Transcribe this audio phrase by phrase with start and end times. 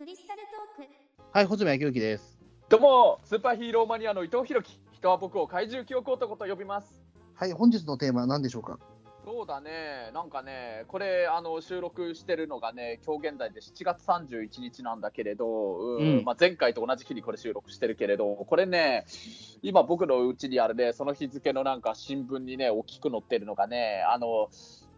[0.00, 0.40] クリスタル
[0.76, 0.90] トーク
[1.30, 2.38] はい、穂積昭之です。
[2.70, 4.80] どうも、スーパーヒーローマニアの伊藤弘樹。
[4.92, 7.04] 人は僕を怪獣記憶男と呼びます。
[7.34, 8.78] はい、本日のテーマは何でしょうか？
[9.26, 19.04] そうだね、なんかね、これ、あの収録してるのがね、今日現在で7月31日なんだけれど、うんうんまあ、前回と同じ日にこれ収録してるけれど、これね、
[19.60, 24.48] 今、僕のうちにあるね、その日付のなんか新聞にね、大きく載ってるのがね、あの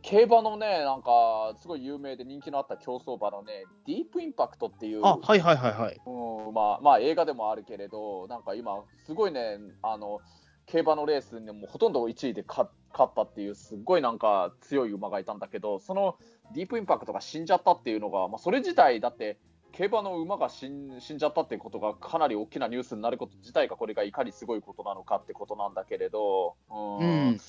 [0.02, 5.04] 競馬のね、なんかすごい有名で人気のあった競走馬のね、ディープインパクトっていう。
[5.04, 6.00] あ、はいはいはいはい。
[6.04, 10.20] うんまあ、まあ映画でもあるけれど、なんか今、すごいね、あの
[10.66, 16.16] 競馬のレースにもうほとんど1位で勝勝ったっていう、すごいなんか強い馬がいたんだけど、その
[16.54, 19.38] ディープインパクトが死んじゃったっていうのが、まあ、それ自体、だって、
[19.72, 27.40] 競馬の馬が死ん死んじゃったっていうことがかなり大きなニュースになること自体がこれがいかにすごいことなのかってことなんだけれど、うんうん。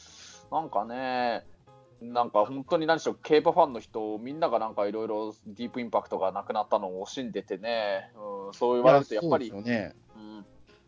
[0.49, 1.45] なんかね、
[2.11, 9.95] なんか本当に何でしょう、競馬ファンの人、みんながなんかいろいろディープインパクトがなくなったのを惜しんでてね、うん、そう言われるとやっぱり、うね。
[10.15, 10.45] うん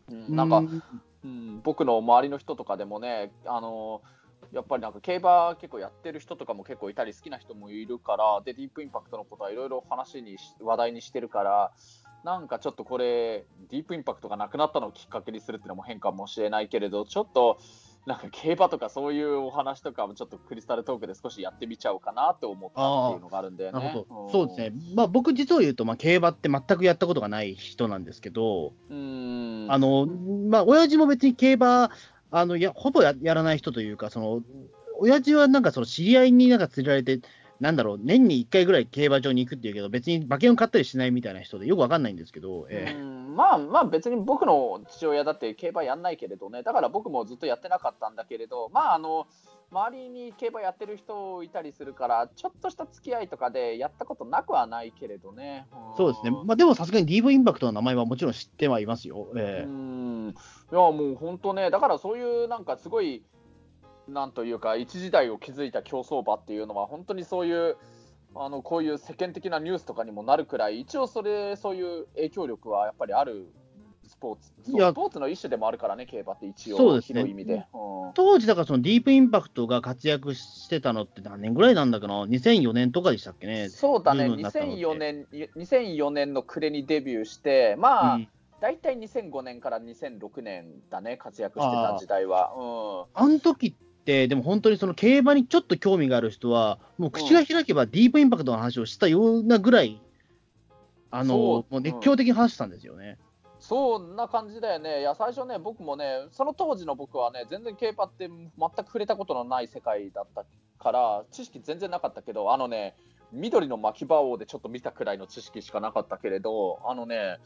[0.08, 0.82] うんなんか、う
[1.24, 4.02] うん、僕の周りの人とかでもね、あの
[4.52, 11.72] やっぱりなんか競馬結構やってる人とかも結構いたり好きな人もいるからでディープインパクトのことはいろいろ話にし話題にしてるから
[12.24, 17.58] なんかちょっとこれディープインパクトがなくなったのをきっかけにするっていうのも変かもしれないけれどちょっと
[18.06, 23.78] なんか競馬とかそういうお話とかもちょっとクリスタルトークで少しやってみちゃおうかなと思ったっていうのがあるんだよね。
[23.80, 24.26] なるほど。
[24.28, 24.72] んそうですね。
[24.94, 31.90] まあ僕実を言うと、まあ競馬って全くやったことがない人なんですけど、うんあの、まあ親父も別に競馬、
[32.30, 34.42] あの、や、ほぼややらない人というか、その、
[35.00, 37.20] 親父はなんかその知り合いになんか連れられて、
[37.60, 43.00] なんだろう、年に1回ぐらい競馬場に行くっていうけど、別に馬券を買ったりしないみたいな人でよくわかんないんですけど、ええ。
[43.00, 46.62] うんまあまあ別に僕の父親だって競馬やんないけれどね。
[46.62, 49.26] だから僕もずっとやってなかったんだけれどまああの
[49.70, 55.96] 周りに競馬やってる人いたりするからちょっとした付き合いとかでやったことなくはないけれどね、ん。
[55.96, 56.30] そうですね。
[56.30, 59.28] まあでもさすがに DV インパクトの名前はもちろん知ってはいますよ。
[59.36, 59.66] ええ。
[59.66, 60.34] うん。
[60.72, 61.70] いやもう本当ね。
[61.70, 63.22] だからそういうなんかすごい
[64.08, 67.76] なんというか一時代を築いた競走馬っていうのは本当にそういう
[68.34, 73.46] あのこういう世間的なニュースとかにもなるくらい一応それそういう影響力はやっぱりある
[74.06, 77.20] スポーツスポーツの一種でもあるからね競馬って一応そうですね。
[77.22, 83.68] 広い意味で、うん当時、だからそのディープインパクトが活躍してたのって何年ぐらいなんだかな、2004年とかでしたっけね？
[83.68, 84.24] そうだね。
[84.24, 84.80] ブームになったのって。
[84.80, 85.26] 2004年
[85.56, 88.28] 2004年の暮れにデビューしてまあ、うん。
[88.60, 100.00] 大体2005年から2006年だね活躍してた時代は、うん、あの時って、でも本当にその競馬にちょっと興味がある人は、もう口が開けばディープインパクトの話をしたようなぐらい、
[101.10, 103.18] あのもう熱狂的に話してたんですよね。
[103.58, 105.00] そんな感じだよね。
[105.00, 110.44] いや、最初ね、僕もね、その当時の僕はね、全然競馬って全く触れたことのない世界だった
[110.78, 112.94] から、知識全然なかったけど、あのね、
[113.32, 117.38] 緑の巻き場王でちょっと見たくらいの知識しかなかったけれど、あのね、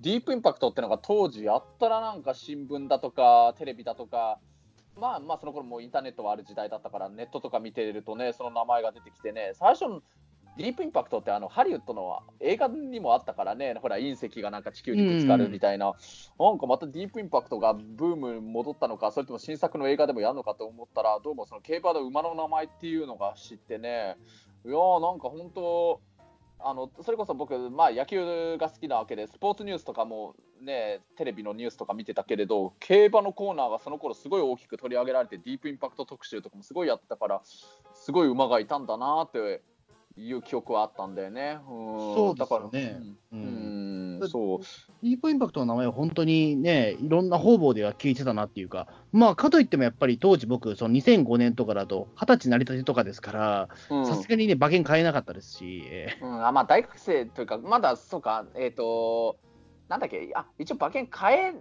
[0.00, 4.40] ディープインパクトってのが当時やったらなんか新聞だとか、テレビだとか、
[5.00, 10.02] まあまあその頃もうインターネットはある時代だったから、ネットとか見てるとね、その名前が出てきてね、最初の
[10.56, 15.94] ディープインパクトってあのハリウッドの映画にもあったからね、ほら隕石がなんか地球にぶつかるみたいな、
[16.38, 24.16] なんかまたディープインパクトがブーム戻ったのか、それとも新作の映画でもやるのかと思ったら、どうもその競馬の馬の名前っていうのが知ってね、
[24.64, 26.00] いやーなんか本当、
[26.60, 37.42] あのそれこそ僕、まあ、野球が好きなわけで、スポーツニュースとかも、ね、テレビのニュースとか見てたけれど、競馬のコーナーがその頃すごい大きく取り上げられて、ディープインパクト特集とかもすごいやってたから、
[37.94, 39.62] すごい馬がいたんだなって
[40.16, 41.58] いう記憶はあったんだよね。
[41.68, 42.14] うん。
[42.14, 43.18] そうですだからうん。
[43.32, 44.58] うんそう。
[45.02, 54.06] ディープインパクトの名前は本当にね、いろんな方々では聞いてたなっていうか、まあ、かといってもやっぱり当時僕、その2005年とかだと、20歳成り立てとかですから、うん。
[54.06, 59.38] さすがにね、馬券買えなかったですし、えうん、あまあ大学生というか、まだそうか、えっ、と、
[59.88, 61.54] なんだっけ、あ一応馬券買えー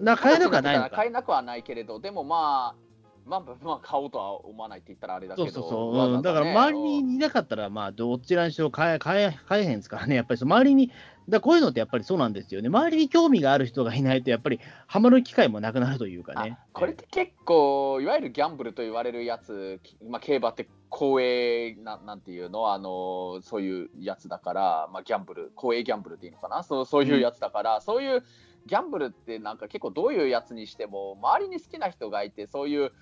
[0.00, 0.90] な買えなくはない。
[0.90, 2.83] 買えなくはないけれど、でもまあ、
[3.26, 6.22] まあ、まあ、買おうとは思わないって言ったらあれだけど、そうそうそう、うん。
[6.22, 10.90] だから周りにいなかったら、まあ、どちらにしろ買え買え買えへんですからね、やっぱりそう周りに、
[11.28, 16.58] だこういうのってやっぱりそうなんですよね、周りに興味がある人がいないと、やっぱりハマる機会もなくなるというかね。
[16.60, 22.72] あこれって結構、いわゆるギャンブルと言われるやつ、きまあ、競馬って公営ななんていうの？
[22.72, 28.22] あの、そういうやつだから、まあ、ギャンブル、公営ギャンブルっていうのかな、そうそういうやつだから、そういう
[28.66, 32.92] ギャンブルってなんか結構どういうやつにしても、周りに好きな人がいて、そういう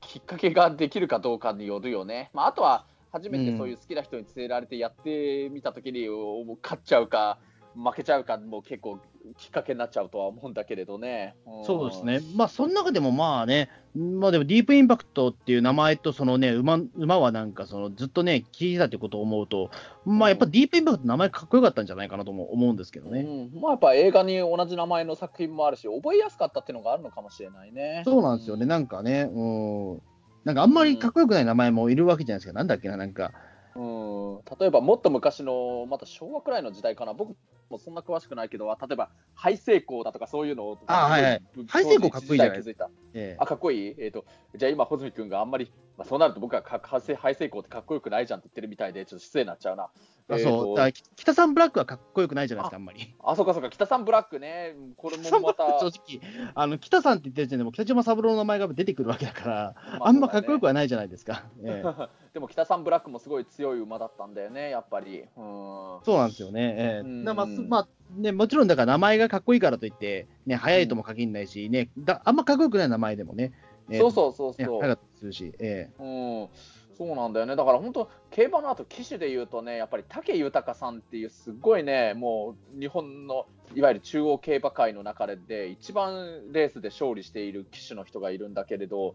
[0.00, 2.30] きっかけができるかどうかによるよね。
[2.32, 7.38] まあ、あとは初めてそういう好きな人に連れられてやってみたときに、お勝っちゃうか
[7.74, 9.00] 負けちゃうかも結構
[9.36, 11.34] きっかけになっちゃうとは思うんだけれどね。
[11.46, 12.04] んそうです。
[12.04, 12.20] ね。
[12.36, 19.70] まあ、その中でもまあね、まあでもディープインパクトっていう名前と、そのね、馬、馬はなんかそのずっとね、聞いてたってことを思うと、
[20.04, 23.20] まあやっぱディープインパクト名前かっこよかったんじゃないかなとも思うんですけどね。
[23.20, 28.02] うん、まあやっぱ映画に同じ名前の作品もあるし、覚えやすかったっていうのがあるのかもしれないね。
[28.04, 30.02] そうなんですよね、なんかね、うん。
[30.44, 32.52] なんかあんまりかっこよくない名前もいるわけじゃないですか。
[32.52, 33.32] なんだっけな、なんか。
[33.78, 37.36] うん、例えばもっと昔の、また昭和くらいの時代かな、僕
[37.70, 41.42] もそんな詳しくないけど、例えば、ハイセイコーだとかそういうのを、あはいはい。
[41.54, 42.90] ぶハイセイコーかっこいいじゃない当時時代気づいた。
[43.14, 43.36] ええ。
[43.38, 43.94] あ、かっこいい？
[43.98, 44.24] えっ、と、
[44.56, 49.88] じゃあ今、穂積君があんまり、まあ、そうなると僕はかハイセイハイセイコーってかっこよくないじゃんって言ってるみたいで、ちょっと失礼になっちゃうな。
[50.30, 53.16] あそう、だ北さんブラックはかっこよくないじゃないですか、あんまり。
[53.20, 56.20] あ、そうかそうか、北さんブラックね、これもまた、正直、
[56.54, 61.46] あの北さんって言ってる時点でもう北島三郎の名前が出てくるわけだから、まああんまかっこよくはないじゃないですか。
[61.64, 65.24] ええ でも北さんブラックもすごい強い馬だったんだよね、やっぱり。
[65.36, 66.74] うんそうなんですよね。
[66.78, 73.52] ええうんだからまあすまあね、もちろんだから名前がかっこいいからといって、ね、速いとも限らないし、ね、だあんまかっこよくない名前でもね、
[73.90, 74.80] ええそうそうそうね、そう。
[74.80, 76.48] 速かったりするし、えうん、
[76.96, 89.14] そうなんだよね、だから本当、競馬の後騎手でいうとね、やっぱり武豊さんっていう、すごいね、もう日本のいわゆる中央競馬界の中で、一番レースで勝利している騎手の人がいるんだけれど、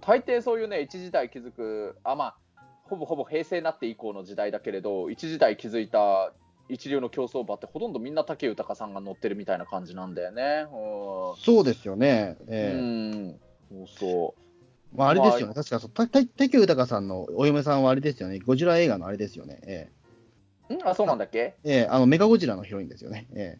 [0.00, 2.36] 大抵そういうね、一時代築く、あまあ、
[2.84, 6.32] ほぼほぼ平成になって以降の時代だけれど、一時代築いた
[6.68, 10.66] 一流の競走馬って、ほとんどみんな武豊さんが乗ってるみたいな感じなんだよね。
[10.72, 12.36] うんえそうですよね。
[12.40, 13.40] うええん、
[13.70, 14.34] そうそ
[14.92, 14.96] う。
[14.96, 20.86] まあ、あれですよね、確かそう、たた竹豊さんのお嫁さんはあれですよね、ゴジラ映画のあれですよね、えん？
[20.86, 21.38] あ、そうなんだっけ？
[21.38, 23.26] えええあのメカゴジラのヒロインですよね。
[23.34, 23.58] え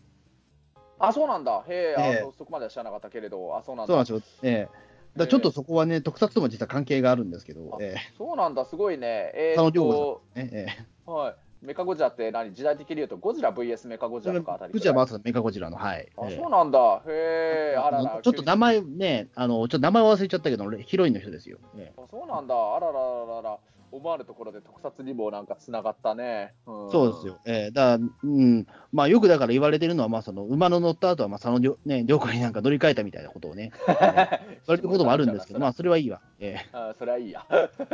[0.99, 1.65] あ、そうなんだ。
[1.69, 3.95] へえ、あええそそこまでは知らなかったけれど、あ、そうなんだ。
[4.01, 4.49] えそうなんですよ。
[4.49, 9.31] ええだちょっとそこはね、特撮とも実は関係があるんですけど、えそうなんだ、すごいね。
[9.35, 10.67] えー、っ佐野涼と、子ええ
[11.07, 11.44] えはい。
[11.65, 12.53] メカゴジラって何？
[12.53, 16.09] 時代的に言うと、ゴジラ VS メカゴジえラとかあたりゴジラバーサスメカゴジラの、はい。
[16.17, 17.03] あ、ええそうなんだ。
[17.07, 18.21] へえ、あらら。
[18.23, 21.59] ちょっと名前ね、あの、ちょっと名前忘れちゃったけど、ヒロインの人ですよ。
[21.77, 22.55] ええあそうなんだ。
[22.55, 23.59] あららららら。
[23.95, 26.55] 思わぬところで特撮にもなんかつながったね。
[26.67, 27.39] うん、そうですよ。
[27.47, 36.21] ええだうん、まあよくだから言われてるのは、まあその馬の乗った後は、まあ佐野涼ね、涼子になんか乗り換えたみたいなことをね、 言われてることもあるんですけど、 まあそれはいいわ。
[36.41, 37.47] えあそれはいいや。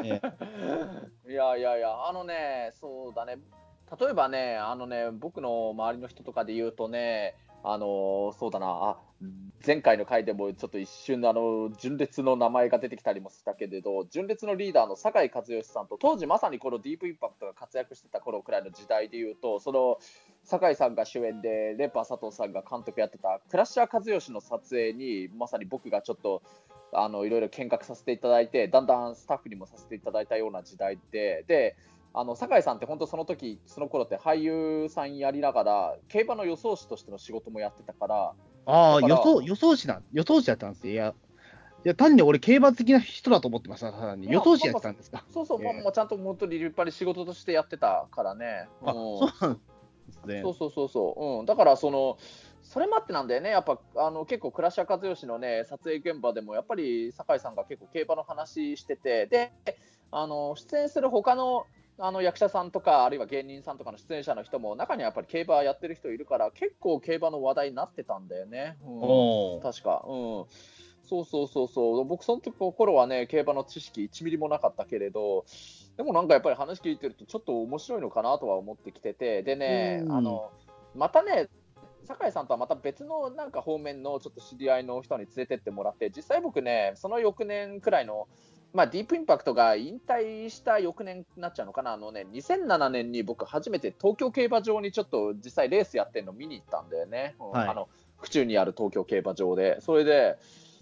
[0.02, 0.20] え
[1.30, 3.36] いやいやいや、あのね、そうだね、
[4.00, 8.66] 例えばね、あのね、僕の周りの人とかで言うとね、あのそうだな。
[8.66, 8.96] あ、
[9.66, 19.98] 前回の回でもちょっと一瞬あの、純烈の名前が出てきたりもしたけれど、純烈のリーダーの酒井和義さんと、当時まさにこのディープインパクトが活躍してた頃くらいの時代で言うと、その
[20.44, 26.42] 酒井さんが主演で、レッパー佐藤さんが監督やってた、クラッシャー和義の撮影に、まさに僕がちょっと、
[26.92, 31.76] あのいろいろ見学させていただいて、だんだんスタッフにもさせていただいたような時代で、で
[32.12, 38.34] あの酒井さんって本当その時その頃って俳優さんやりながら、競馬の予想士としての仕事もやってたから、
[38.66, 40.92] ああ、予想、予想士な、予想士だったんですよ。
[40.92, 41.14] いや、
[41.84, 44.26] いや単に俺、競馬好きな人だと思ってました、さらに。
[44.26, 45.24] まあ予想士やってたんですか？
[45.30, 48.68] そうそう、ええまあまあちゃんと本当に立派に仕事としてやってたからね。
[48.84, 50.42] あ、うんそうなんですね。
[50.42, 52.18] そうそうそうそう、うん、だからその、
[52.62, 59.52] それもあってなんだよね、やっぱあの結構、倉科和義のね、撮影現場でも、やっぱり酒井さんが結構、競馬の話してて、で、
[60.10, 61.66] あの出演する他の
[62.00, 68.78] あの役者さんとか、あるいは芸人さんとかの出演者の人も、中にはやっぱり競馬やってる人いるから、結構競馬の話題になってたんだよね。
[68.82, 69.60] うん。
[69.62, 70.44] 確か、うん、
[71.08, 75.44] そうそうそうそう、僕、その時頃はね、競馬の知識1ミリもなかったけれど、
[75.96, 80.12] でもなんかやっぱり話聞いてると、ちょっと面白いのかなとは思ってきてて、でね、うん。
[80.12, 80.50] あの
[80.94, 81.48] またね、
[82.04, 88.28] 酒井さんとはまた別のなんか方面のちょっと知り合いの人に連れてってもらって、実際僕ね、その翌年くらいの、
[88.72, 97.68] まあ、ディープインパクトが引退した翌年になっちゃうのかな、あのね、2007年に僕、初めて東京競馬場にちょっと実際レースやってるの見に行ったんだよね、うんはい。
[97.68, 99.80] あの府中にある東京競馬場で。
[99.80, 100.38] それで、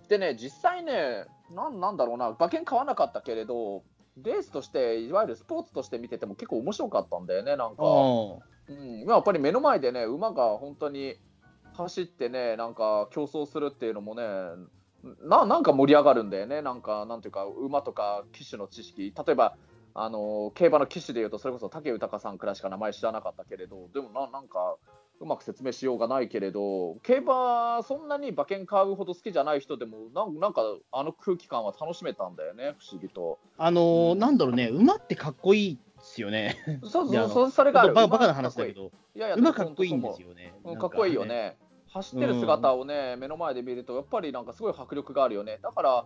[0.08, 3.82] でね、実際ね、なんなんだろうな、馬券買わなかったけれど、
[4.22, 7.84] レースとして、いわゆるスポーツとして見てても結構面白かったんだよね、なんか。
[8.68, 11.16] うん、やっぱり目の前でね、馬が本当に
[11.74, 14.22] 走ってね、なんか競争するっていうのもね、
[15.22, 19.56] ななんか盛り上がるんだよね、なんか、なんていうか、馬とか騎手の知識、例えば、
[19.94, 24.76] あの競馬の騎手でいうと、それこそ武豊さんくらいしか名前知らなかったけれど、でもななんか、
[25.20, 30.62] うまく説明しようがないけれど、競馬、そんなに馬券買うほど好きじゃない人でも、なんなんか、
[30.92, 33.38] あの空気感は楽しめたんだよね、不思議と。
[33.56, 36.56] あのーなんだろうね、馬ってかっこいいですよね。
[36.84, 40.54] そうそうそそれがあるババカな話だけど、いやいや馬かっこいいんですよね。
[40.64, 41.56] うん、かっこいいよね。
[41.92, 45.58] 走ってる姿をね、目の前で見ると、やっぱりなんかすごい迫力があるよね。
[45.62, 46.04] だから、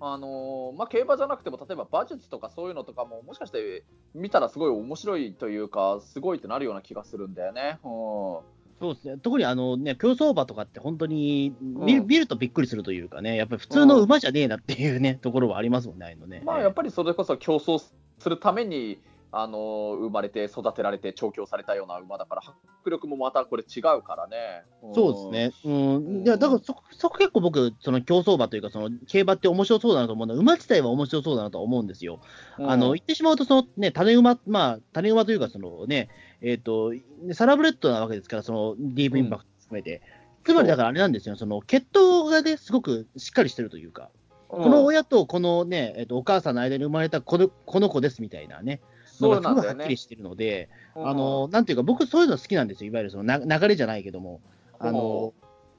[0.00, 7.78] あのーまあ、競馬じゃなくても、例えば馬術とかそういうのとかも、もしかして見たらすごい面白いというか、すごいってなるような気がするんだよね。
[7.82, 8.44] うん、そ
[8.80, 16.42] そうですね、特にあの、ね、競走馬とかって本当に見,、うん見るとびっくりするというかね、やっぱり普通の馬じゃねえなっていうね、ところはありますもんね、あのね。
[16.44, 17.78] まあ、やっぱりそれこそ競争
[18.18, 19.00] するために、
[19.36, 22.42] あの生まれて育てられて調教されたような馬だから
[22.82, 24.62] 迫力もまたこれ違うからね。
[24.94, 25.52] そうですね。
[25.64, 26.22] うん。
[26.22, 32.20] んいや、だからそ、そこ結構僕、その競走馬というか、その競馬って面白そうだなと思うのは、馬自体は面白そうだなと思うんですよ。
[32.58, 32.70] うん。
[32.70, 36.08] あの、言ってしまうと、そのね、種馬、まあ、種馬というか、そのね、
[36.40, 36.92] えっ、と、
[37.32, 40.02] サラブレッドなわけですから、そのディープインパクト含めて。
[40.44, 44.24] つまりだからあれなんですよ、その血統がね、すごくしっかりしてるというか、うん
[44.62, 48.80] この親とこのね、えっとお母さんの間に生まれたこのこの子ですみたいなね、
[49.20, 49.96] のがすごくはっきり。
[49.96, 51.08] してるので、うん。
[51.08, 54.40] あのなんていうか、僕、そういうの好きなんですよ、いわゆるそのな流れじゃないけども、
[54.78, 55.32] あの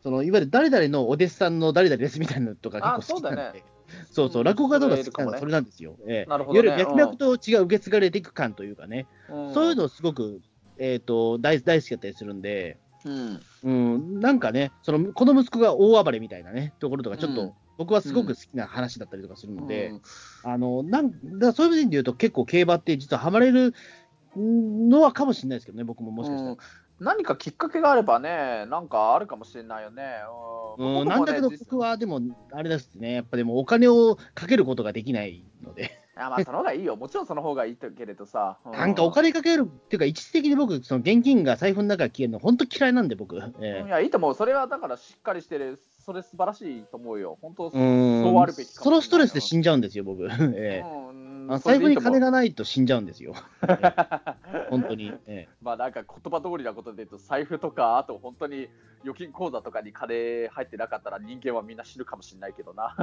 [0.03, 3.63] そのいわゆる誰々のお弟子さんの誰々ですみたいなのとかあ結構好きなんで、
[4.11, 5.39] そうそう落語家とか好きなのそれいるかもね。
[5.39, 5.95] それなんですよ。
[6.07, 6.29] ええ。
[6.29, 6.67] なるほどね。
[6.67, 9.53] いわゆる脈々と違う受け継がれていく感というかね、うん。
[9.53, 10.41] そういうのすごく、
[10.77, 13.41] えー、と大大好きだったりするんで、うん。
[13.63, 20.01] うん、なんかね、そのこの息子が大暴れみたいなね、ところとか、ちょっと、うん僕はすごく好きな話だったりとかするので、うん
[20.43, 23.73] あのなんだそういう意味で言うと、結構競馬って実はハマれる
[24.35, 26.51] のはかもしれないですけどね、僕ももしかしたら。
[26.51, 26.57] うん
[26.99, 30.03] 何かきっかけがあればね、なんかあるかもしれないよね。
[30.77, 32.21] うんうん、なんだけど、僕はでも、
[32.53, 36.95] あれですね、やっぱでもお金をかけることができないので、あまあ、その方がいいよ。
[36.95, 38.57] もちろんその方がいいけれどさ。
[38.65, 43.37] うなんかお金かけるっていうか、一時的に僕、その現金が財布の中消えるの、本当嫌いなんで、僕。
[43.59, 44.35] えいや、いいと思う。
[44.35, 45.77] それはだからしっかりしてる。
[46.05, 47.37] それ素晴らしいと思うよ。
[47.41, 50.23] 本当、そうあるべきそのストレスで死んじゃうんですよ、僕。
[50.55, 51.04] ええうん
[51.49, 52.25] あ布に金が。
[52.25, 53.33] がないと死んじゃうんですよ、
[54.69, 55.13] 本当に。
[55.27, 58.69] ええまあなんか言葉通りなことで言うと、財布とか、あと本当に
[59.03, 62.95] 預金口座とかに金入ってなかったら人間はみんな死ぬかもしれないけどな。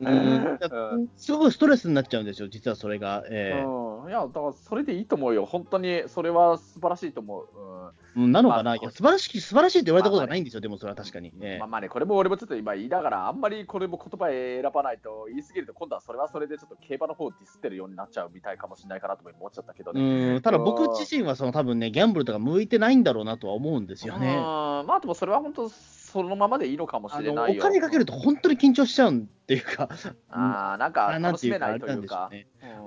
[0.00, 3.24] うんうんすごくストレスになっちゃうんですよ、実はそれが。
[3.30, 5.46] ええうん、いや、だからそれでいいと思うよ。
[5.46, 7.48] 本当にそれは素晴らしいと思う。
[7.56, 11.32] うんうんなのかな、まあいや素晴らしい、素晴らしいって言われたことがないんですよ、でもそれは確かに。
[11.40, 20.00] ええまあまあね、これも俺もちょっと今言いながら、あんまりこれも言葉選ばないと言い過ぎると、今度はそれはそれでちょっと競馬の方をディスってるようになっちゃうみたいかもしれないかなとも思っちゃったけどね。
[20.34, 24.36] うんただ僕自身はその多分ね、ギャンブルとか向いてないんだろうなとは思うんですようんね。
[24.36, 27.60] まあでもそれは本当、そのままでいいのかもしれないよ。
[27.60, 29.88] お金かけると本当に緊張しちゃうんっていうか、
[30.30, 32.30] あーなんかあなん楽しめないというか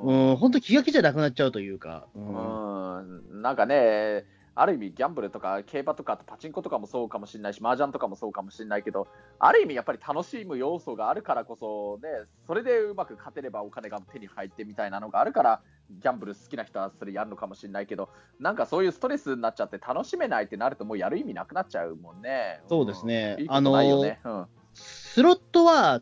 [0.03, 0.11] う。
[0.11, 2.07] んうん、本当気が気じゃなくなっちゃうというか。
[2.15, 9.07] うんうんなんかね、ある意味、ギャンブルとか競馬とか、パチンコとかもそうかもしれないし、麻雀とかもそうかもしれないけど、
[9.39, 12.09] ある意味、やっぱり楽しむ要素があるからこそ、ね、
[12.47, 22.61] それでうまく勝てればお金が手に入ってみたいなのがあるから、ギャンブル好きな人はそれやるのかもしれないけど、なんかそういうストレスになっちゃって、楽しめないってなると、もうやる意味なくなっちゃうもんね。
[22.67, 24.19] そうですねうんいいことないよね。
[24.25, 26.01] うんスロットは、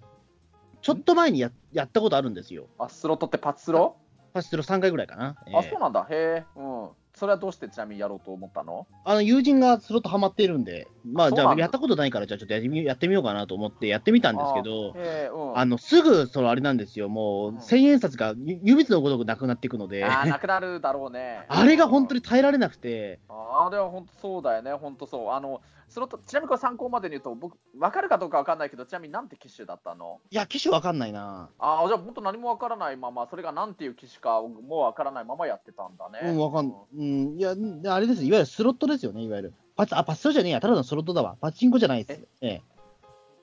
[0.82, 2.68] ちょっと前にややったことあるんですよ。
[2.78, 3.98] あスロットってパチスロ、
[4.34, 5.30] パチスロ3回ぐらいかな。
[5.30, 6.08] あ、ええそうなんだ。
[6.10, 6.46] へえ。
[6.56, 6.90] うん。
[7.20, 8.88] それはどうしてちなみにやろうと思ったの？
[9.04, 15.58] あの友人がスロットハマっているんで、まあ、じゃあ、やったことないから、じゃあちょっとやってみやってみようかなと思ってやってみたんですけど、へえ、うん。
[15.58, 17.60] あのすぐそのあれなんですよ、もううん。
[17.60, 21.46] 千円札がゆ湯水のごとくなくなっていくので、あなくなるだろうね。
[21.66, 25.32] れが本当に耐えられなくて、ああれは本当そうだよね、本当そう。
[25.32, 30.22] あの、スロット、ちなみにこれ参考までに言うと、僕、分かるかどうか分かんないけど、ちなみになんて機種だったの？
[30.30, 36.32] いや、機種わかんないな、ああ、じゃあ本当何も分からないまま、それがなんていう機種かもう分からないままやってたんだね。
[36.32, 37.56] うん、わかん、うん、いや、
[37.94, 39.54] あれです、いわゆるスロットですよね、いわゆる。
[39.76, 41.38] パチあ、パチスロじゃねえや、ただのスロットだわ。
[41.42, 42.28] パチンコじゃないです。
[42.42, 42.48] え？
[42.48, 42.62] え。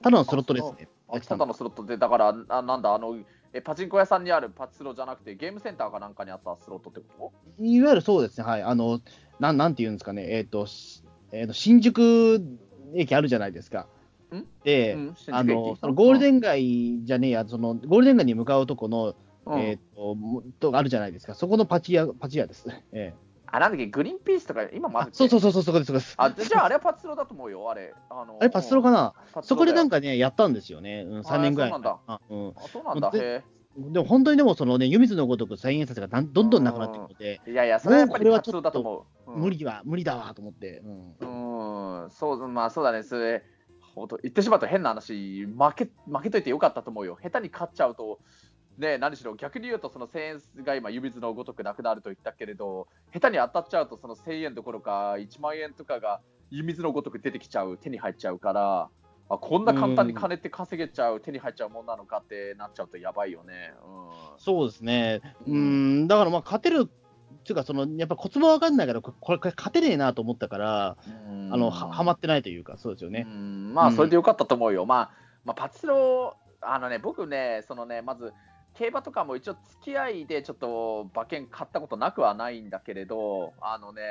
[0.03, 0.89] ただのスロットですね。
[1.09, 3.17] あただのスロットで、だから、あなんだ、あの、
[3.53, 8.63] えパチンコ屋さんにあるパチスロじゃなくて、ゲームセンターかなんかにあったスロットってこいわゆるそうですね、はい。
[8.63, 9.01] あの、
[9.41, 11.03] なん、なんて言うんですかね、えっ、と、し
[11.37, 12.41] えーと、新宿
[12.95, 13.87] 駅あるじゃないですか。
[14.35, 14.45] ん？
[14.65, 19.15] で、と、うん、あの、そのゴールデン街じゃねえや、その、ゴールデン街に向かうとこの、
[19.47, 21.35] うんえっ、と、もとあるじゃないですか。
[21.35, 22.67] そこのパチ屋、パチ屋です。
[22.93, 23.15] え
[23.47, 26.15] あ、なんだっけ、グリーンピースとか、今えまずあそうそうそうそう、そこです、そこです。
[26.17, 27.95] あ、じゃああれはパチスロだと思うよ、あれ。
[28.11, 29.99] あのあれ、パチスロかな、そこでなんか。
[29.99, 31.05] かね、やったんですよね。
[31.07, 31.81] うん、3年ぐらい前。
[31.81, 32.49] そうなんあうん。
[32.57, 33.11] あ、そうなんだ。
[33.11, 37.51] でへでも本当にでも、そのね、湯水のごとく千円札がどんどんなくなっていくので、え。
[37.51, 39.33] いやいや、それはやっぱりパチスロだと思う。
[39.33, 39.51] うん無。
[39.51, 40.83] 理は、無理だわと思って。
[41.21, 43.45] うんうん、そう、まあそうだね、それ。
[43.95, 47.19] ほんと言ってしまうと変な話負け、負けといてよかったと思うよ。
[47.23, 48.19] 下手に勝っちゃうと、
[48.79, 50.21] ね、何しろ逆に言うと、その1000
[50.57, 58.91] 円が今、湯水のごとくなくなると言ったけれど、下手に当たっちゃうと、その1000円どころか、1万円とかが湯水のごとく出てきちゃう、手に入っちゃうから、
[59.29, 63.73] あこんな簡単に金って稼げちゃう、手に入っちゃうもんなのかってなっちゃうとやばいよね。
[63.85, 65.21] うんそうですね。
[65.47, 70.97] ううんん、だからまあ、勝てるっていうか、その、やっぱコツもわかんないから、ここれ、これ勝てねえなと思ったから、
[71.29, 73.23] うんあの、ははまってないというか、そうですようね。
[73.23, 74.87] んまあ、それでよかったと思うよ。
[74.87, 75.11] まあ、
[75.45, 78.33] まあ、パチスロ、あのね、僕ね、そのね、まず、
[78.75, 84.03] 競馬とかも一応付き合いでちょっと馬券買ったことなくはないんだけれど、あのね、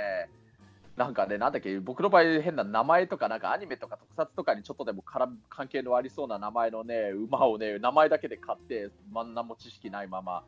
[0.96, 10.44] なんかね、なんだっけ、僕の場合、変な名前とか、なんかアニメとか特撮とかにちょっとでも絡む関係のありそうな名前のね、馬をね、名前だけで買って、まん何も知識ないまま、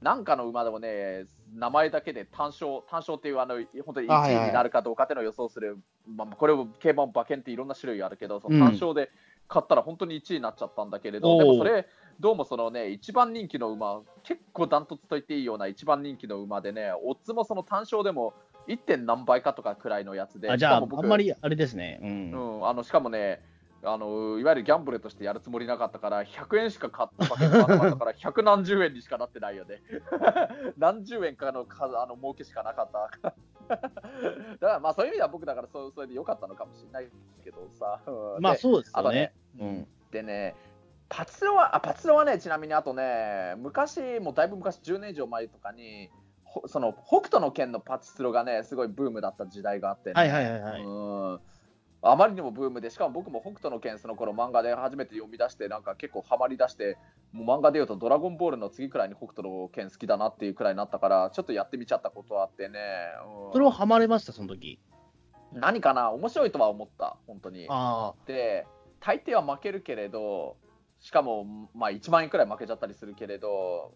[0.00, 3.54] なんかの馬でもね、名前だけで単勝、単勝っていう、あの
[3.84, 5.78] 本当に1あはいはい位になるかどうかっていうのを予想する、
[6.08, 8.58] まあ、これを競馬も馬券っていろんな種類あるけど、そうん。
[8.58, 9.10] の単勝で
[9.46, 11.44] 買ったら本当に1位になっちゃったんだけれど、おー。
[11.44, 11.86] でもそれ、
[12.18, 18.34] どうもそのね、一番人気の馬、結構ダントツと言っていいような一番人気の馬でね、オッズもその単勝でも
[18.68, 18.76] 1.
[18.78, 21.98] 点何倍かとかくらいのやつで、あじゃあ、あんまりあれですね。
[22.02, 22.06] う。
[22.06, 23.42] うんん、あのしかもね
[23.84, 29.82] あの、いわゆるギャンブルとしてやるつもりなかったから、100円しか買ったパケットなかったから、100何十円にしかなってないよね。
[30.78, 33.34] 何十円かのかあの儲けしかなかった。
[33.68, 33.86] だか
[34.60, 37.08] らまあそういう意味では僕だからそそれで良かったのかもしれない
[37.42, 38.00] けどさ。
[38.06, 39.32] うんでまあそうですよねね。
[39.58, 39.88] うん。
[40.12, 40.54] でね、
[41.08, 46.21] パチスロは、あパチスロはね、ちなみにあとね、昔、もうだいぶ昔、10年以上前とかに、ほ
[46.66, 50.82] その北斗の拳のパチスロがね、すごいブームだった時代があって、ね、はいはいはいはい。
[50.82, 50.88] う
[51.36, 51.40] ん
[52.04, 56.98] あまりにもブームで、しかも僕も北斗の拳、その頃漫画で初めて読み出して、なんか結構ハマり出して、
[57.30, 62.80] もう漫画でいうと、ドラゴンボールの次くらいに北斗の拳好きだなっていうくらいになったから、ちょっとやってみちゃったことあってね、
[63.46, 64.80] うんそれはハマれました、その時。
[65.52, 67.66] 何かな、面白いとは思った、本当に。
[67.70, 68.66] あで、
[68.98, 70.56] 大抵は負けるけれど、
[70.98, 73.92] しかも、まあ、1万円くらい負けちゃったりするけれど、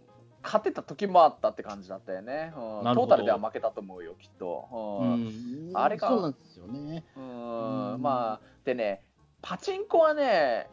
[0.47, 2.53] 勝てた時もあったって感じだったよね。
[2.57, 4.69] うんトータルでは負けたと思うよ、きっと。
[4.73, 4.76] あ。
[4.76, 5.76] ううんん。
[5.76, 7.05] あれかそうなんですよね。
[7.17, 9.03] ううんんまあ、でね、
[9.43, 10.71] パチンコはね、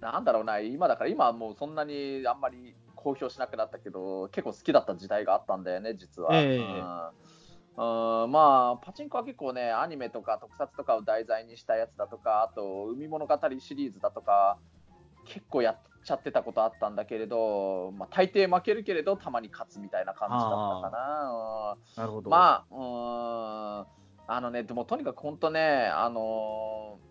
[0.00, 6.36] なんだろうな、今だから、今はもうそんなにあんまり公表しなくなったけど、結構好きだった時代があったんだよね、実は。
[6.36, 7.10] ええうん
[7.78, 14.56] うんまあ、パチンコは結構ね、アニメとか特撮とかを題材にしたやつだとか、あと、海物語シリーズだとか、
[15.26, 21.76] 結構やっちゃってたことあったんだけれど、まあ、大抵負けるけれど、たまに勝つみたいな感じだったかな。
[21.76, 22.30] うんなるほど。
[22.30, 23.86] まあ、うーん、
[24.28, 27.06] あのね、でもとにかく本当ね、あのー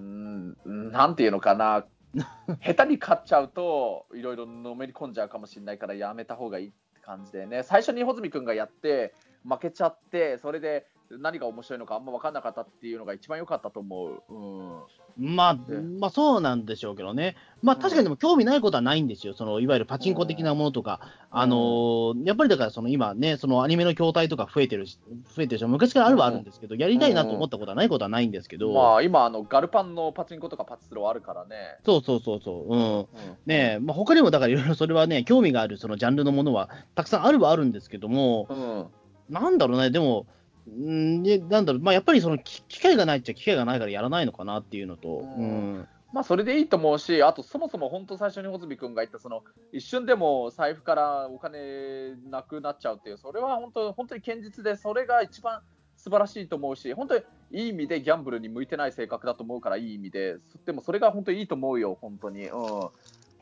[0.00, 1.86] うん、なんていうのかな、
[2.64, 9.14] 下手に勝っちゃうと、いろいろのめり込んじゃうかもしれないから、やめた方がいいって感じでね、最初に穂積君がやって、
[9.48, 14.22] 負けちゃって、それで何が面白いのかあんま分かんなかったっていうのが一番良かったと思う。
[14.28, 14.82] うん
[15.18, 17.36] まあ、えまあそうなんでしょうけどね。
[17.62, 19.34] まあ確かにでも興味ないことはないんですよ。
[19.34, 21.00] そのいわゆるパチンコ的なものとか。
[21.02, 24.98] うんあのーやっぱりだからその今ね、そのアニメの筐体とか増えてるし、
[25.36, 31.56] 増えてるし、昔からあるはあるんですけど、やりたいなと思ったことはないことはないんですけど、まあ、今あの、ガルパンのパチンコとかパチスロあるからね。
[31.84, 32.74] そうそうそうそう。
[32.74, 32.80] うん。
[32.80, 33.06] うん
[33.44, 38.86] ねえ、まあ他にもだからいろいろそれはね、興味があるそのジャンルのものはたくさんあるはあるんですけども、うん
[39.28, 40.26] なんだろうね、でも、
[40.70, 45.88] んでなんだろう、まあやっぱりその機機会がないっちゃ機会がないからやらないのかなっていうのと、ううんん。
[46.12, 55.60] まあ、それでいいと思うし、あとそもそも本当最初に穂積君が言った、その一瞬でも財布からお金なくなっちゃうっていう、それは本当本当に堅実で、それが一番
[55.96, 62.48] 素晴らしいと思うし、本当にいい意味でギャンブルに向いてない性格だと思うから、いい意味で、でもそれが本当にいいと思うよ、本当に。
[62.48, 62.88] うん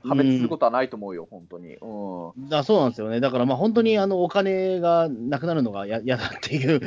[0.04, 1.76] 破滅することはないと思うよ、本当に。
[1.76, 3.20] うんだそうなんですよね。
[3.20, 6.80] だからまあ本当にあのお金がなくなるのがや 嫌だっていう。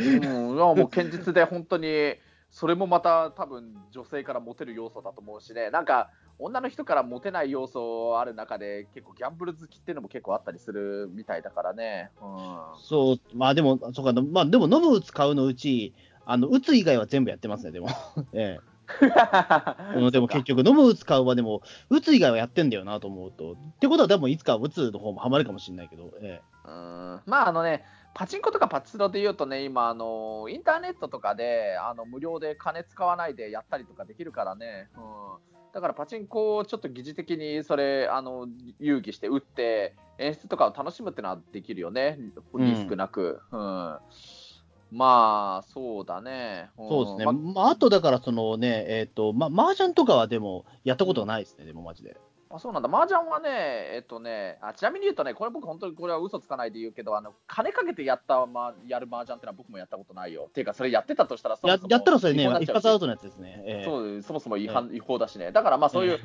[0.49, 2.15] うん、もう堅実で本当に
[2.49, 15.93] それもまた多分女性からモテる要素だと思うしねなんか女の人からモテない要素ある中で結構ギャンブル好きっていうのも結構あったりするみたいだからね、うそう、まあでも、そうか、まあでも、ノブ打つ買うのうち、
[16.25, 17.87] あの、打つ以外は全部やってますね、でも。
[18.33, 18.66] ええ。
[19.95, 23.53] うんでも結局、ノブ打つ買うはでも、打つ以外はやってんだよなと思うと。
[23.53, 27.21] ってことは、多分いつかは打つの方もハマるかもしれないけど、えうん。
[27.25, 38.47] まああのねパチンコとかパチスロで言うとね今あのインターネットとかであの無料で金使わないでやったりとかできるからね、うん、だからパチンコをちょっと疑似的にそれあの
[38.79, 42.17] 遊戯して打って演出とかを楽しむっていうのはできるよね。
[42.55, 43.99] リスクなく、うん
[44.91, 47.25] まあそうだね、えそうですね。
[47.25, 52.17] ままあ、あと、だから、そのね、えっ、と、まあ、麻雀とかはでも、やったことがないですね、でも、マジで。
[52.49, 53.49] あそうなんだ、麻雀はね、
[53.93, 60.45] えっとねあ、ちなみに言うとね、これ僕、本当にこれは嘘つかないで言うけど、あの金かけてやった、ま、やる麻雀ってのは僕もやったことないよ。
[60.47, 63.63] っていうか、それやってたとしたらそもそもややったらそれね一発アウトのやつですね。
[63.65, 65.51] ええそうそもそも違反、違法だしね。
[65.51, 66.19] だからまあそういう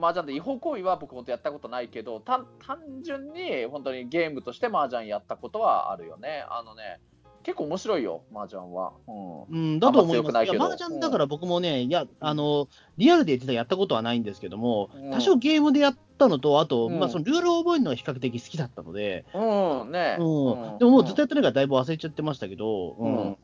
[0.00, 6.46] 麻雀で違法行為は僕本当やったことないけど、単単純に本当にゲームとして麻雀やったことはあるよね。
[6.48, 7.00] あのね、
[7.42, 8.92] 結構面白いよ、麻雀は。
[9.08, 9.42] うん。
[9.42, 10.44] うん、だと思います。
[10.44, 15.10] いや、麻雀だから僕もね、いや、あの、リアルで実はやったことはないんですけども、うん。
[15.10, 16.98] 多少ゲームでやったのと、あと、うん。
[16.98, 19.38] まあ、そのルールを覚えるのが比較的好きだったので、う
[19.86, 20.16] ん、ね。
[20.18, 23.16] うん、でももうずっとやってないからだいぶ忘れちゃってましたけど、うん。
[23.16, 23.36] うん。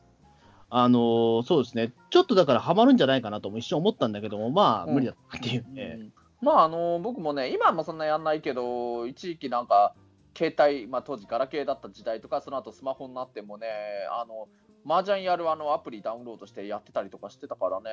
[0.69, 4.93] あのーそうですね、ちょっとだからハマるんじゃないかなとも一瞬思ったんだけども、まあ、うん。
[4.95, 5.85] 無理だったっていううね。
[5.95, 6.13] ん。
[6.41, 9.93] まああの僕もね、今はもうそんなやんないけど、一時期なんか、
[10.37, 13.67] 携帯、まあ、当時、ガラケーだった時代とか、その後スマホになってもね、
[14.11, 14.47] あの
[14.85, 17.89] 麻雀やるあのアプリダウンロードしてやってたりとかしてたからね。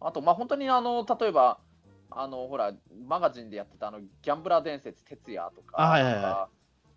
[0.00, 1.58] あと、まあ、本当にあの例えば、
[2.10, 2.72] あのほら、
[3.06, 6.48] マガジンでやってたあのギャンブラー伝説、徹夜とか、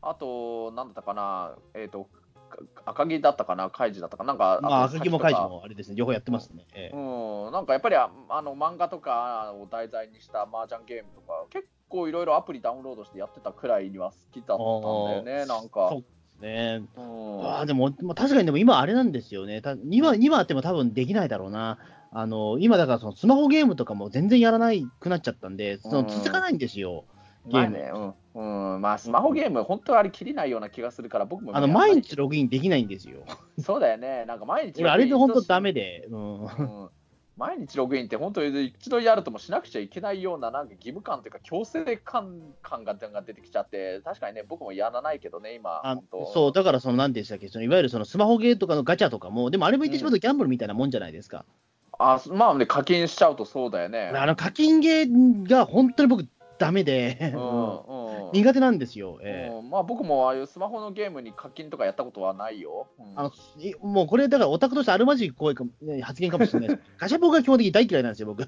[0.02, 2.10] あと、なんだったかな、えっ、と、
[2.52, 6.66] か赤木だったかな、カイジだったかな、なんか、まあ、と赤木も開示もあれですね、両方やってますね。
[6.74, 15.96] ええうん、なんかやっぱりああの漫画とかを題材にした麻雀ゲームとか、結構いろいろアプリダウンロードしてやってたくらいには好きだったんだよね、なんか。
[16.42, 16.82] ね。
[16.98, 19.62] うんああ、でも、まあ、確かにでも今あれなんですよね。
[19.62, 21.78] た今、今あっても多分できないだろうな。
[22.14, 27.06] あの、今だからそのスマホゲームとかも全然やらないくなっちゃったんで、そのうん続かないんですよ。
[27.48, 33.20] ゲームまあね、うん、うん、まあスマホゲーム、本当はあれ切りないような気がするから、僕もね、あの、毎日ログインできないんですよ。
[33.64, 35.70] そうだよね、なんか毎日俺、あれで本当ダメ。
[35.70, 36.08] メで。
[36.10, 36.90] うん。
[37.38, 45.82] うん毎日ログインって本当に一度やるともしなくちゃいけないようななんか義務感というか強制感感がが出てきちゃって確かにね僕もやらないけどね今
[46.34, 51.46] そう、だからその、なんでしたっけ、そのいわゆるそのスマホゲーとかのガチャとかも、でもあれも言ってしまうとギャンブルみたいなもんじゃないですか。
[51.98, 56.26] あまあね課金しちゃうとそうだよねあの課金ゲーが本当に僕、
[56.62, 57.34] ダメで、
[58.34, 59.18] 苦手なんですよ。
[59.24, 59.52] ええ。
[59.52, 59.70] うん。
[59.72, 63.14] まあ僕もああいうスマホのゲームに課金とかやったことはないよ、うん。
[63.16, 65.64] あのいもうこれ、だからオタクとしてあるまじき声か
[66.04, 66.82] 発言かもしれないです。
[67.00, 68.46] ガシャポンが基本的に大嫌いなんですよ、僕。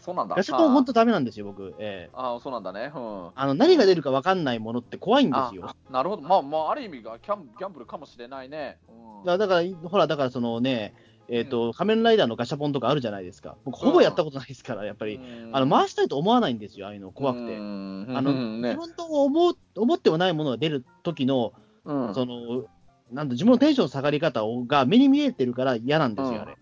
[0.00, 0.36] そうなんだ。
[0.36, 1.74] ガシャポン本当ダメなんですよ、僕。
[1.78, 2.10] ええ。
[2.12, 2.36] あ。
[2.36, 2.92] あそうなんだね。
[2.94, 3.30] うん。
[3.34, 5.64] あの何が出るか分かんないものって怖いんですよ。
[5.66, 6.22] あなるほど。
[6.22, 9.38] まあまあある意味がギャンギャンブルかもしれないね、うん。
[9.38, 10.94] だから、ほら、だからそのね、
[11.30, 13.56] えっ、と、仮面ライダーのガシャポンとかあるじゃないですか。
[13.64, 15.16] 僕、ほぼやったことないですから、やっぱり。
[15.16, 15.50] うん。
[15.52, 17.54] あの回したいと思わないんですよ、ああいうの、怖くて。
[17.54, 18.74] うんあの、うんね。
[18.74, 21.52] 自分と思う思ってもないものが出る時の、
[21.84, 22.14] うん。
[22.14, 22.64] その、
[23.12, 26.56] なんだ、自分のテンションの下がり方をが目に見えてるから嫌なんですよ、あれ。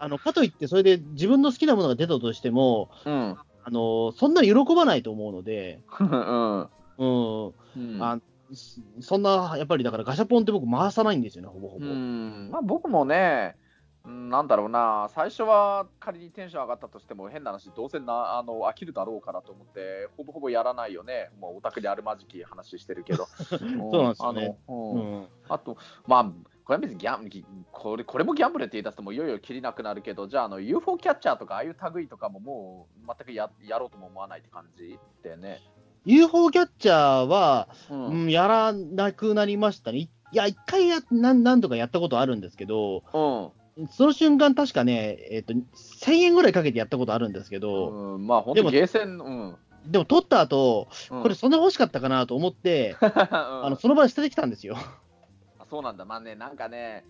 [0.00, 3.36] あの、かといって、それで自分の好きなものが出たとしても、うん。
[3.64, 6.60] あの、そんなに喜ばないと思うので、うん。
[6.98, 8.02] うん、うん。
[8.02, 8.18] あ
[8.52, 11.86] そそんな、やっぱりだからガシャポンって僕回さないんですよね、ほぼほぼ。
[11.86, 13.56] うんまあ、僕もね、
[14.04, 23.26] うんなんだろうな、最初は仮にテンション上がったとしても、変な話、どうせなあの飽きるだろうからと思って、ほぼほぼやらないよね、もうオタクであるまじき話してるけど。
[23.48, 26.24] そうなんですよねあのうんうんあと、まあ、
[26.68, 35.60] これは別にギャンギこれこれもギャンブルって言い出すともういよいよ切りなくなるけど、じゃああの UFO キャッチャーとかああいう類とかももう全くややろうとも思わないって感じだよね。
[36.04, 38.06] UFO キャッチャーは、うん。
[38.06, 39.98] うん、やらなくなりましたね。
[39.98, 43.02] いいや、一回や何何度かやったことあるんですけど、
[43.76, 43.88] うん。
[43.88, 49.56] その瞬間、確かね、えっと1000円ぐらいかけてやったことあるんですけど、うん、まあ本でも当ゲーセン、うん、
[49.86, 51.22] でも取った後、うん。
[51.22, 54.76] これ、そんな欲しかったかなと思って、あ あのその場で捨ててきたんですよ。
[55.70, 57.04] そうなんだ、まあね、なんかね、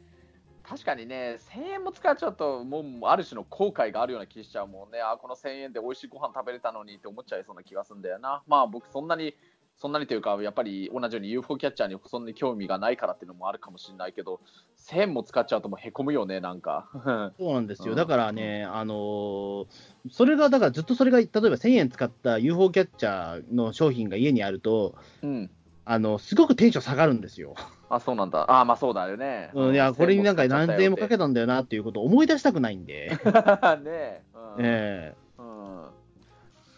[0.68, 8.42] 確かにね、1000円も使っちゃうと、もうある種の後悔があるような気しちゃうもんね、あこの1000円で美味しいご飯食べれたのにって思っちゃいそうな気がするんだよな。
[8.46, 9.34] まあ僕、そんなに、
[9.78, 14.40] そんなにというか、やっぱり同じように UFO キャッチャーにそんなに興味がないからっていうのもあるかもしれないけど、
[14.76, 16.90] 1000円も使っちゃうともうへこむよね、なんか。
[17.38, 17.92] そうなんですよ。
[17.92, 19.66] うんだからね、あのー
[20.10, 25.50] それが、だからずっとそれが、例えば1000円使った UFO キャッチャーの商品が家にあると、うん。
[25.86, 27.54] あの、すごくテンション下がるんですよ。
[27.90, 28.44] あ、そうなんだ。
[28.48, 29.50] あ、まあそうだよね。
[29.54, 31.18] うん、いや、これになんか何千円もかけた。
[31.18, 33.10] たんだよなっていうことを思い出したくないんで。
[33.82, 34.22] ねえ。
[34.58, 35.48] うんえうんえ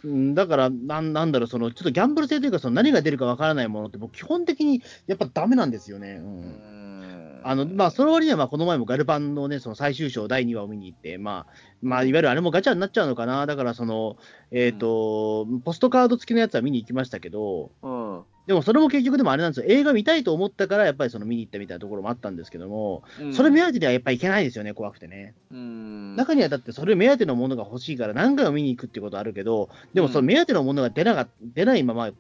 [0.03, 6.21] うんだからなん、なんだろう、そのちょっとギャンブル性というか、その何が出るかわからないものって、僕、基本的にやっぱダメなんですよね。
[6.21, 14.17] ううんんあのまあ、その割には、まあこの前もガルパンの,、ね、その最終章第2話を見に行って、まあまあ、いわゆるあれもガチャになっちゃうのかな、だからその、
[14.51, 23.33] えーとポストカード付きのやつは見に行きましたけど、うんでもそれも結局、でもあれなんですよ、映画見たいと思ったから、やっぱりその見に行ったみたいなところもあったんですけども、うん。
[23.33, 25.35] それ目当てではやっぱりいけないですよね、怖くてね。
[25.53, 26.17] うん。
[26.17, 32.13] 中にはだってそれ目当てのものが欲しいから何回も見に行くってことあるけど、でもその目当てのものが出なが出ないまま、ね、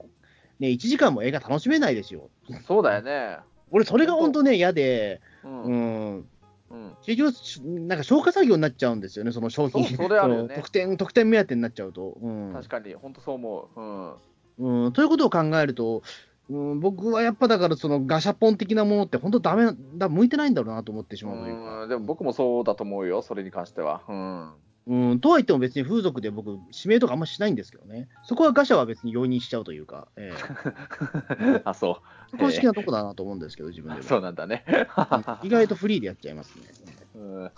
[0.60, 2.30] 1時間も映画楽しめないですよ。
[2.64, 3.38] そうだよね。
[3.72, 5.62] 俺、それが本当ね、嫌で、うん。
[5.64, 6.28] うん、
[6.70, 6.96] うん。
[7.04, 10.54] 結局、しなんか消化作業になっちゃうんですよね、その商品、そうそれあるよね。
[10.54, 12.16] 得点得点目当てになっちゃうと。
[12.22, 12.52] うん。
[12.52, 13.80] 確かに、本当そう思う。
[13.80, 14.12] うん
[14.60, 16.02] うん、ということを考えると、
[16.50, 21.82] うん、僕はやっぱだから、そのガシャポン的なものって、本当ダメだ、向いてないんだろうなと思ってしまうというか。
[21.82, 24.02] うんでも僕もそうだと思うよ、それに関しては。
[24.08, 24.52] うん
[24.86, 28.08] うん、とは言っても別に風俗で僕、指名とかあんましないんですけどね。
[28.24, 30.32] そこはガシャは別に容認しちゃうというか、え
[31.38, 32.30] え あ、そう。
[32.30, 34.24] そこは好きなとこだなと思うんですけど、自分で そうも。
[34.24, 34.64] なんだね。
[34.66, 36.64] うん意外とフリーでやっちゃいますね。
[37.14, 37.50] うん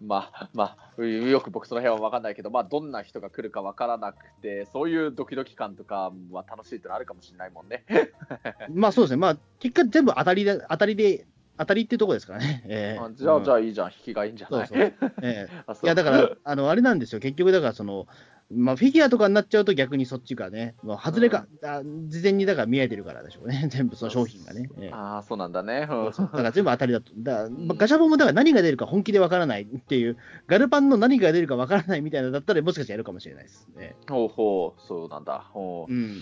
[0.00, 7.84] まあまあ、よく僕その辺は分かんないけど、まあ、どんな人が来るか分からなくて、そういうドキドキ感とかは楽しいってのあるかもしれないもんね。
[8.72, 11.26] まあそうですね、まあ結果全部当たりで、当たりで、
[11.56, 12.64] 当たりってとこですからね。
[12.66, 13.02] ええ。
[13.02, 14.66] あじゃあ、じゃあ、あいいじゃん、引きがいいんじゃない？
[14.66, 14.92] そうそう。
[15.22, 15.48] ええ。
[15.66, 15.86] あそう。
[15.86, 18.06] いやだから、あのあれなんですよ、結局だからその、
[18.50, 24.68] まあ、フィギュアとかになっちゃうと逆にそっちがね、もう外れが、あ事前にだから見えてるからでしょうね、 全部その商品がね。
[24.78, 25.88] ええああ、そうなんだね。
[25.90, 27.12] うんだから全部当たりだと。
[27.16, 33.96] だからんガシャポンもだから何が出るか本気でわからないっていう、ガルパンの何が出るかわからないみたいなのだったら、もしかしたらやるかもしれないですね。
[34.08, 35.38] ほうほう、そうなんだ。
[35.52, 36.20] ほううん。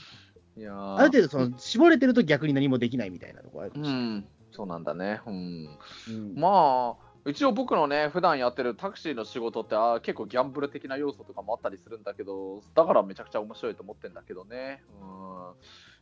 [0.57, 4.09] いやーある程度、その、絞れてると逆に何もできないみたいなところあるかうもしれない。
[4.19, 5.21] ん、そうなんだね。
[5.27, 5.69] うん。
[6.09, 14.83] うんまあ、一応僕のね、普段やってるタクシーの仕事ってあー結構ギャンブル的な要素とかもあったりするんだけど、だからめちゃくちゃ面白いと思ってんだけどね。
[14.89, 15.53] うん。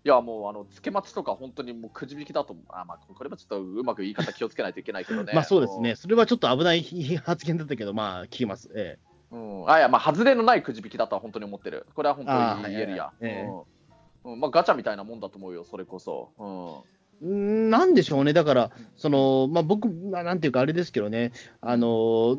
[0.02, 5.32] いや、もう、あの、つけ待ちとか本当にもうくじ引きだと、あまあ、これもちょっとうまく言い方気をつけないといけないけどね。
[5.34, 5.94] まあそうですね。
[5.94, 6.82] それはちょっと危ない
[7.18, 8.70] 発言だったけど、まあ聞きます。
[8.74, 8.98] え
[9.30, 9.62] うん。
[9.62, 9.70] うん。
[9.70, 11.86] あ、いや、まあ、外れのないくじ引きだとは本当に思ってる。
[11.94, 12.38] これは本当に
[12.72, 13.12] 言えるや。
[13.12, 13.42] はいはいはいえ
[14.24, 14.32] うん。
[14.32, 16.32] うんまあ、ガチャみたいなもんだと思うよ、それこそ。
[16.38, 16.99] うん。
[17.20, 18.32] なんでしょうね。
[18.32, 22.36] だから、その、まあ僕、まあなんていうかあれですけどね、あの、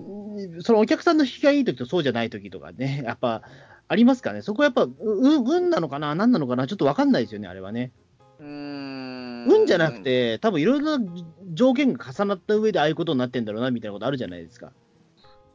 [0.62, 3.44] そのお客さんの引きがいい時とそうじゃない時とかね、 やっぱ、
[3.88, 4.42] ありますかね。
[4.42, 6.16] そこはやっぱ、う運なのかな？
[6.16, 6.66] 何なのかな？
[6.66, 7.92] ちょっとわかんないですよね、あれはね。
[8.40, 11.14] うーん運じゃなく、て、多分いろいろな
[11.54, 14.72] 条件が重なった上でああいうことになってんだろうな、みたいなことあるじゃないですか。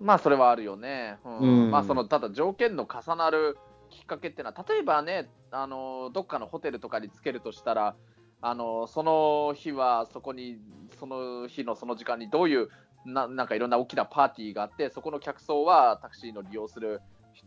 [0.01, 1.19] まあそれはあるよね。
[1.25, 3.57] うんうんまあそのただ条件の重なる
[3.91, 7.97] きっかけっていうのは例えばねあのどっかのホテルとかにつけるとしたら
[8.40, 10.59] あのその日はそこに
[10.99, 12.68] その日のその時間にどういう
[13.05, 17.01] ななんかいろんな大きなパーティーがあってそこの客層はタクシーの利用する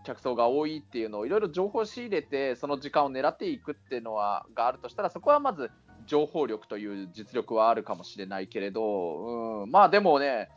[0.03, 5.71] 客層が多いっていうのをいろいろ情報を仕入れてその時間を狙っていくっていうのはがあるとしたらそこはまず
[6.05, 10.49] 情報力という実力はあるかもしれないけれど、うん、まあでもね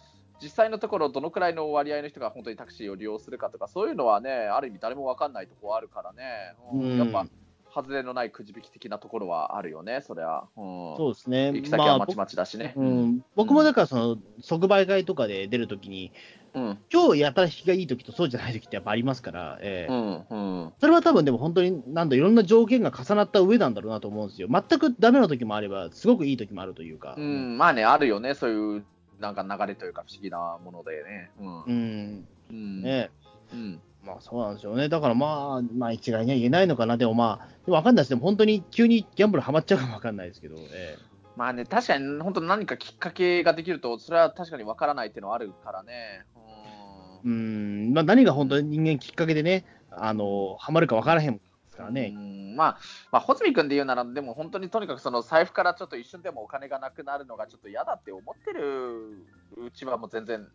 [0.43, 7.27] 実際のところどのくらいの割合の人が本当にタクシーを利用するかとかそういうのはねある意味誰も分かんないところあるからね、うんやっぱ
[7.75, 11.53] 外れのないくじ引き的なところはあるよねそれは、うん、そうですね。
[11.53, 16.13] 行き先はまちまちだしね、うん、僕もだからその即売会とかで出るときに、
[16.55, 16.79] うん。
[16.93, 19.93] 今日やったら引きがいいときとそうじゃないときってやっぱありますから、ええ。
[19.93, 20.73] うんうん。
[20.81, 24.49] それは多分でも本当になんだいろんな条件が重なった上なんだろうなと思うんですよ。
[24.51, 27.15] 全くダメな時もあれば、すごくいい時もあるというか。
[27.17, 28.85] うん、まあねあるよねそういう
[29.19, 31.31] なんか流れというか不思議なものでね。
[31.41, 31.63] うん。
[31.63, 32.29] うん。
[32.51, 32.83] うん。
[32.83, 33.11] ね。
[33.53, 34.89] うんまあそうなんですよね。
[34.89, 36.97] だからまあ、まあ一概には言えないのかな。
[36.97, 38.09] でもまあ、でもわかんないです。
[38.11, 40.97] でも本当に急にギャンブルハマっちゃうかもわかんないですけど、え
[41.37, 46.43] まあね確かに本当何かきっかけができるとそれは確かに分からないっていうのはあるからねえ
[47.25, 52.09] うん、まあ何が本当に人間きっかけでね、あの、ハマるかわからへんですからうね。
[52.11, 52.79] んまあ、
[53.13, 59.11] まあ、穂積君で言うなら、でも本当にとにかくその財布からちょっと一瞬でもお金がなくなるのがちょっと嫌だって思ってる
[59.57, 60.47] うちはもう全然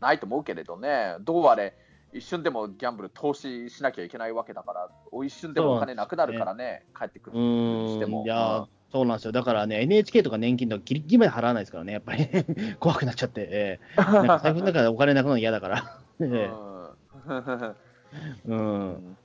[0.00, 1.76] ないと思うけれどね、どうあれ、
[2.14, 7.36] 一瞬でもギャンブル投資しなきゃいけないわけだから、お一瞬でもお金なくなるからね、帰ってくる。
[7.36, 8.22] うーん、しても。
[8.24, 9.32] いや、そうなんですよ。
[9.32, 12.28] だからね、NHK とか年金とかギリギリまで払わないですからね、やっぱり。
[12.78, 13.96] 怖くなっちゃって、ええ。
[13.96, 15.82] なんか財布の中でお金なくなるの嫌だから。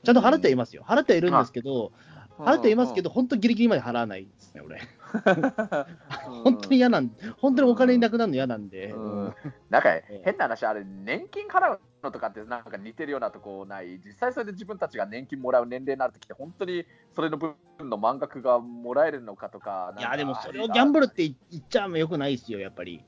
[0.04, 0.84] ちゃんと払ってはいますよ。
[0.88, 1.92] 払ってはいるんですけど、
[2.40, 4.80] 払ってはいますけど、ど、本当ギリギリまで払わないですね、俺。
[4.80, 4.80] う
[6.42, 8.88] ん本当に嫌なん本当にお金なくなるの嫌なんで。
[8.90, 9.26] うん。
[9.26, 9.36] うん。
[9.70, 10.22] なんかえ。
[10.26, 16.86] 変な話、あれ、年金払うのとかってなんか似てるようなとこない、実際それで自分たちが年金もらう年齢になるときって、本当に
[17.16, 23.04] それの分の満額がもらえるのかとか、いや、でもそれをギャンブルって言っちゃよくないですよ、やっぱり。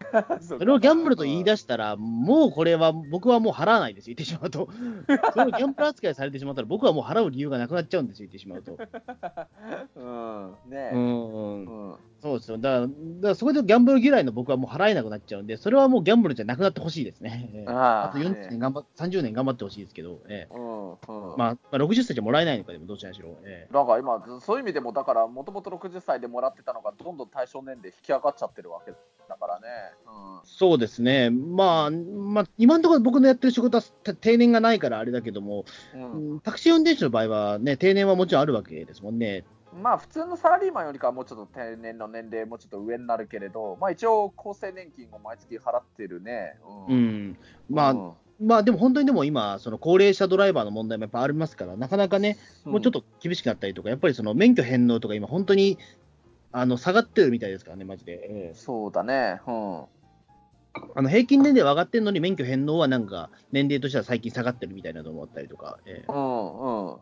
[0.40, 4.68] そそれをギャンブルと言い出したら、もうこれは、僕はもう払わないですよ、言ってしまうと。
[5.32, 8.72] それをギャンブル扱いされてしまったら、僕はもう払う理由がなくなっちゃうんですよ、言ってしまうと。
[9.96, 12.58] うん、ねえ、うん、そうですよ。
[12.58, 17.50] だから、だからそこでギャンブル嫌いの僕はもう払えなくなっちゃうんで、それはもうギャンブルじゃなくなってほしいですね。
[17.54, 20.96] ええあああと40年頑張っ、30年頑張ってほしいですけど、ええうんうん
[21.36, 23.36] まあ、まあ、60歳じゃもらえないのか、でもどちらにしろ。
[23.44, 28.92] ええなんか今、そういう意味でも、だから、もともと60歳でもらってたのが、どんどん対象年齢引き上がっちゃってるわけ
[29.28, 29.66] だからね。
[30.44, 31.30] そうですね。
[31.30, 35.64] まあ、まあ、今のところ僕のやってる仕事はて定年がないからあれだけども、
[35.94, 39.44] うんうんタクシー運転手の場合はね、定年はもちろんあるわけですもんね。
[39.82, 46.58] まあ普通のサラリーマンよりかはもうちょっと定年の年齢もちょっと上になるけれど、まあ一応厚生年金を毎月払ってるね。
[46.88, 46.94] う。
[46.94, 47.36] ん。
[47.68, 55.76] まあ、うんまあでも本当にでも今、その高齢者ドライバーの問題もやっぱありますから、なかなかね、もうちょっと厳しくなったりとか、やっぱりその免許返納とか今本当に
[56.52, 58.12] あの下がってるみたいですからね、マジで。
[58.12, 59.40] ええそうだね。
[59.46, 59.84] うん。
[60.94, 65.78] あの平均年齢は上がってるのに免許返納はなんか年齢としては最近下がってるみたいなのもあったりとか。
[65.86, 66.98] ええうんうん。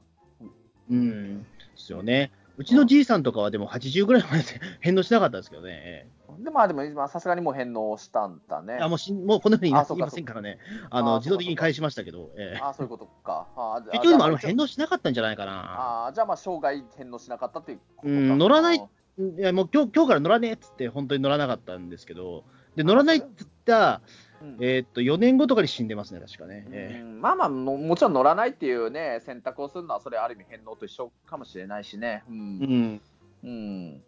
[0.90, 1.42] うん。
[1.42, 2.32] ですよね。
[2.58, 4.42] うちのじいさんとかはでも80ぐらいまで
[4.80, 5.72] 返納しなかったですけどね。
[5.74, 6.06] え
[6.38, 8.76] でまあでも今さすがにもう返納したんだね。
[8.80, 10.58] えあもうしんもうこの世にいませんからね。
[10.90, 12.30] あのあ自動的に返しましたけど。
[12.36, 13.46] ええあそういうことか。
[13.56, 16.06] あ結局でもあれもじゃ返納しなかったんじゃないかな。
[16.08, 18.08] あじゃあまあ生涯返納しなかったっていうことか。
[18.08, 18.82] うん乗らない
[19.18, 22.44] いいやもう今日今日から乗らねえっつって本当に乗らなかったんですけど、
[22.76, 24.02] で乗らないっつった
[24.40, 26.66] うんえーっと、4年後とかに死んでますね、確かね。
[26.70, 32.22] えうんまあまあも、もちろん乗らないっていうね、選択をするのは、それある意味返納と一緒かもしれないしね。
[32.28, 32.32] う。
[32.32, 33.00] えうんん。
[33.44, 34.02] うん。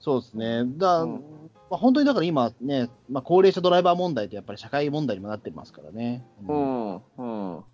[0.00, 0.64] そうですね。
[0.76, 1.12] だ、うん
[1.70, 6.24] まあ、本当にだから今ね、まあ、高齢者ドライバー問題ってやっぱり社会問題にもなってますからね。
[6.46, 6.94] ううんん。
[6.94, 7.24] う
[7.58, 7.64] ん。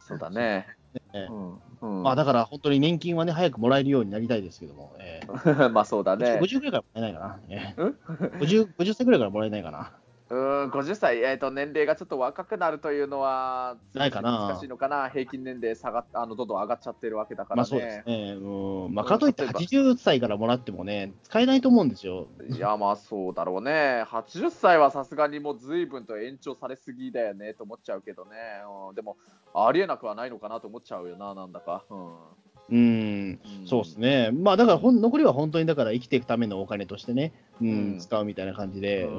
[0.00, 0.66] そうだね。
[1.14, 1.58] ええうん。
[1.80, 4.94] うんまあ、だから本当に年金はね、早くもらえるようになりたいですけども。
[4.98, 6.38] ええ まあそうだね。
[6.40, 7.38] 50ぐらいからもらえないかな。
[7.48, 7.98] ええうん
[8.40, 9.92] ？50, 50歳ぐらいからもらえないかな。
[10.30, 17.58] うーん、50歳、えーと、年齢がちょっと若くなるというのは、ないかな難しいのかな、平均年齢下がっあのどんどん上がっちゃってるわけだからね。
[17.58, 18.32] まあそうですね。
[18.34, 22.28] うんまあ、うんかといって例えば80歳からもらってもね、使えないと思うんですよ。
[22.50, 24.04] いや、まあそうだろうね。
[24.06, 28.30] 80歳はさすがにもう随分と延長されすぎだよねと思っちゃうけどね。
[28.88, 29.16] うん、でも、
[29.54, 31.84] ありえなくはないのかなと思っちゃうよな、なんだか。
[31.88, 32.14] うん。
[32.70, 34.30] うん、そうですね。
[34.30, 39.04] まあだからほん、残りは本当にだから生きていくためのお金としてね、うんうん使うみたいな感じで。
[39.04, 39.12] うう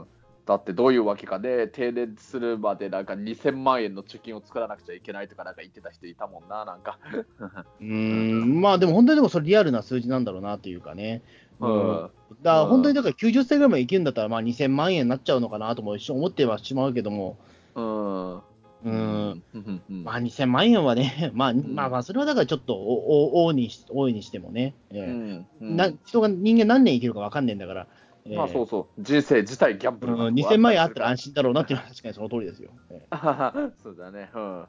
[0.00, 0.06] ん
[0.44, 0.46] ん。
[0.46, 6.98] だってどういうわけかで、定年するまでなんか2000万円の貯金を作らなくちゃいけないとかなんか言ってた人いたもんな、なんか。
[7.80, 11.22] うん、まあでも本当にでもそれリアルな数字なんだろうなというかね。
[11.60, 11.72] ううん。
[11.72, 12.10] ん。
[12.42, 17.38] だから本当にだから90歳ぐらいまで生きるんだったら、まあ2000万円になっちゃうのかなとも一瞬思ってはしまうけども、
[17.74, 18.42] うん。
[18.84, 20.04] うん、うん。
[20.04, 25.00] まあ2000万円はね、 まあ、まあまあそれはだからちょっとおお大にし大いにしてもね、ええ。
[25.00, 25.46] うん。
[25.60, 25.76] うん。
[25.76, 32.70] な人が人間何年生きるか分かんねえんだから、ええまあそうそう、人生自体ギャンブルうん、2000万円あったら安心だろうなっていうのは確かにその通りですよ。
[32.90, 33.72] ええ心。
[33.82, 34.30] そうだね。
[34.34, 34.66] うん。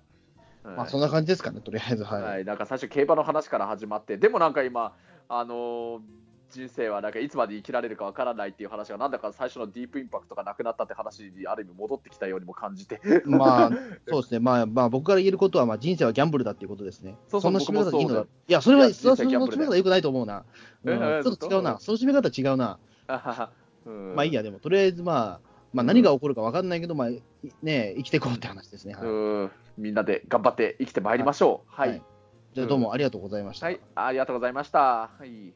[0.75, 2.03] まあそんな感じですかね、とりあえず。
[2.03, 2.21] はい。
[2.21, 4.93] はい、なんか最初競馬の話から始まって、でもなんか今、
[5.29, 5.99] あのー
[6.53, 13.01] 人生はなんかいつまで生きられるかわからないっていう話が、なんだか最初のディープインパクトがなくなったって話にある意味戻ってきたようにも感じて。
[13.25, 13.69] まあ、
[14.07, 17.17] そうですね、まあ、まあ、僕から言えることは、まあ、人生はギャンブルだっていうことですね。
[17.27, 18.21] そうそうんな締め方でいいのだ。
[18.21, 20.45] いや、それは、その締め方良くないと思うな。
[20.83, 21.79] うんええちょっと違うな。
[21.79, 22.77] その締め方違うな。
[23.85, 27.21] うんまあいいや、でも、とりあえず、まあ、まあ、何が起こるか分かんないけど、まあ、い
[27.61, 28.93] ね、生きていこうって話ですね。
[28.93, 29.03] はい。
[29.05, 29.09] う
[29.45, 31.73] んみんなで頑張って生きてまいりましょう。
[31.75, 31.89] はい。
[31.89, 32.01] はい
[32.53, 33.65] じゃあ、どうもありがとうございました。
[33.65, 34.79] はい、ありがとうございました。
[34.79, 35.53] はい